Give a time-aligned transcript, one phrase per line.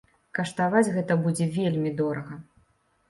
[0.37, 2.43] Каштаваць гэта будзе вельмі дорага.